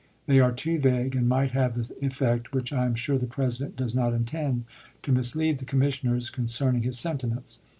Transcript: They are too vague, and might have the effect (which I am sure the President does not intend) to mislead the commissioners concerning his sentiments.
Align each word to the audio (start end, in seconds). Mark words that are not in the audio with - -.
They 0.25 0.39
are 0.39 0.51
too 0.51 0.79
vague, 0.79 1.15
and 1.15 1.29
might 1.29 1.51
have 1.51 1.75
the 1.75 1.93
effect 2.03 2.53
(which 2.53 2.73
I 2.73 2.85
am 2.87 2.95
sure 2.95 3.19
the 3.19 3.27
President 3.27 3.75
does 3.75 3.93
not 3.93 4.13
intend) 4.15 4.65
to 5.03 5.11
mislead 5.11 5.59
the 5.59 5.65
commissioners 5.65 6.31
concerning 6.31 6.81
his 6.81 6.97
sentiments. 6.97 7.59